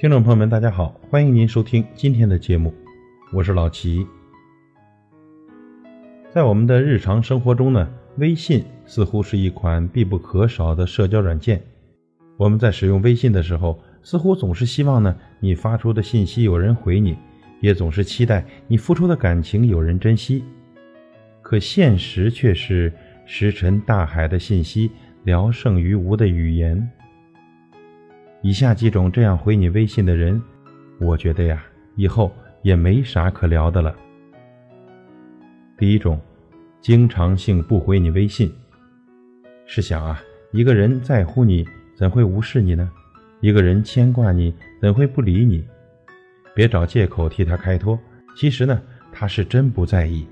[0.00, 2.72] 听众朋友们，大家好，欢迎您收听今天的节目，
[3.32, 4.06] 我是老齐。
[6.30, 11.60] 在我们的日常生活中呢，微信似乎是一款必不可少的社交软件。
[12.36, 17.16] 我们在使用微信的时候，似乎总是希望呢，你发出的信息有人回你，
[17.60, 20.44] 也总是期待你付出的感情有人珍惜。
[21.42, 22.92] 可现实却是
[23.26, 24.92] 石沉大海的信息，
[25.24, 26.88] 聊胜于无的语言。
[28.40, 30.40] 以下几种这样回你微信的人，
[31.00, 31.64] 我觉得呀，
[31.96, 33.94] 以后也没啥可聊的了。
[35.76, 36.20] 第一种，
[36.80, 38.52] 经常性不回你微信。
[39.66, 40.20] 试想啊，
[40.52, 42.88] 一个人在乎你，怎会无视你呢？
[43.40, 45.66] 一个人牵挂你，怎会不理你？
[46.54, 47.98] 别找借口替他开脱，
[48.36, 48.80] 其实呢，
[49.12, 50.24] 他是真不在意。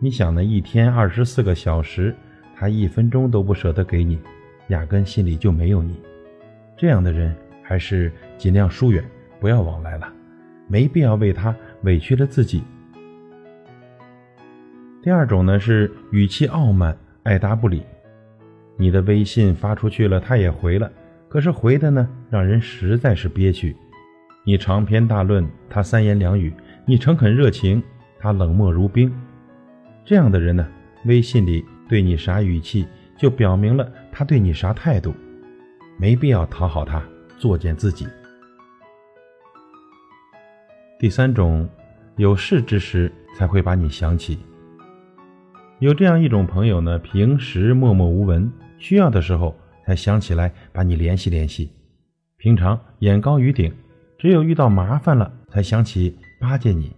[0.00, 2.14] 你想呢，一天二十四个小时，
[2.56, 4.18] 他一分钟都不舍得给你，
[4.68, 5.94] 压根心里就没有你。
[6.76, 9.04] 这样的人还是尽量疏远，
[9.40, 10.12] 不要往来了，
[10.68, 12.62] 没必要为他委屈了自己。
[15.02, 17.82] 第二种呢是语气傲慢，爱答不理。
[18.76, 20.90] 你的微信发出去了，他也回了，
[21.28, 23.76] 可是回的呢让人实在是憋屈。
[24.44, 26.50] 你长篇大论，他三言两语；
[26.84, 27.82] 你诚恳热情，
[28.18, 29.12] 他冷漠如冰。
[30.04, 30.66] 这样的人呢，
[31.04, 35.14] 微信里对你啥语气，就表明了他对你啥态度。
[35.98, 37.02] 没必要讨好他，
[37.38, 38.06] 作践自己。
[40.98, 41.68] 第三种，
[42.16, 44.38] 有事之时才会把你想起。
[45.78, 51.70] 有这样一种朋友呢，平时默默无闻，需要的时候才想起来把你联系联系。
[52.38, 53.72] 平常眼高于顶，
[54.18, 56.94] 只有遇到麻烦了才想起巴结你。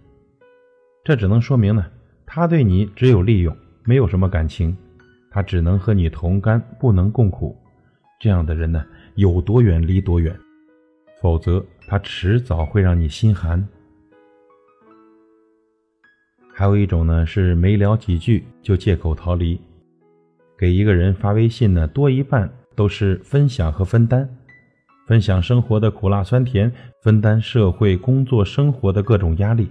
[1.03, 1.85] 这只能说明呢，
[2.25, 4.75] 他对你只有利用，没有什么感情，
[5.31, 7.57] 他只能和你同甘，不能共苦。
[8.19, 8.83] 这样的人呢，
[9.15, 10.35] 有多远离多远，
[11.21, 13.63] 否则他迟早会让你心寒。
[16.51, 19.59] 还有一种呢，是没聊几句就借口逃离。
[20.57, 24.27] 给一个人发微信呢，多一半都是分享和分担，
[25.05, 26.71] 分享生活的苦辣酸甜，
[27.03, 29.69] 分担社会工作生活的各种压力。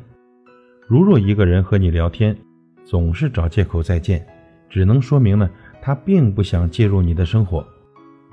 [0.87, 2.37] 如若一个人和你聊天，
[2.85, 4.25] 总是找借口再见，
[4.71, 5.51] 只能说明呢，
[5.83, 7.67] 他并不想介入你的生活。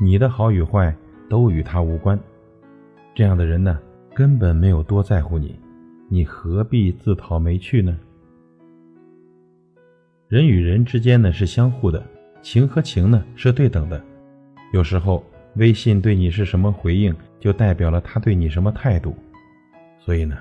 [0.04, 0.94] 你的好与坏
[1.30, 2.20] 都与他无关，
[3.16, 3.80] 这样的人呢，
[4.14, 5.58] 根本没有多在乎你，
[6.10, 7.98] 你何必自讨没趣呢？
[10.28, 12.04] 人与人之间呢是相互的，
[12.42, 14.04] 情和情呢是对等的。
[14.74, 15.24] 有时候
[15.56, 19.16] 微信对你是什么回应，就代表了他对你什么态度。
[20.02, 20.38] 所以呢，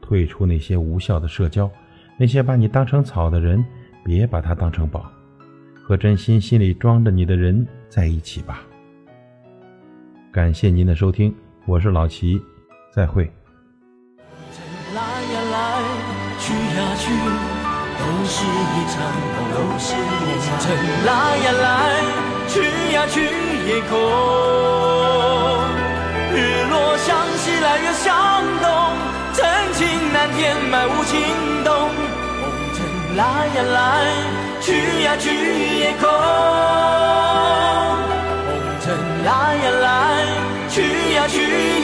[0.00, 1.70] 退出那些无效的社交，
[2.16, 3.62] 那些把你当成草的人，
[4.02, 5.04] 别把他当成宝，
[5.84, 8.62] 和真心心里装着你的人在一起吧。
[10.32, 11.34] 感谢您的收听，
[11.66, 12.40] 我是老齐，
[12.90, 13.30] 再会。
[14.16, 15.84] 红尘来呀来，
[16.40, 17.12] 去呀去，
[18.00, 18.96] 都是一场
[19.28, 19.36] 梦。
[19.52, 20.56] 都是一场。
[21.04, 21.68] 来呀来，
[22.48, 23.20] 去呀去，
[23.68, 23.92] 夜空。
[26.32, 26.34] 日
[26.70, 28.96] 落向西来月向东，
[29.34, 29.44] 真
[29.74, 31.20] 情难填，满无情
[31.62, 31.70] 动。
[32.40, 32.80] 红尘
[33.18, 33.76] 来呀来，
[34.62, 34.72] 去
[35.04, 35.28] 呀去，
[35.78, 36.08] 夜空。
[39.24, 40.26] 来呀来，
[40.68, 40.82] 去
[41.14, 41.81] 呀去，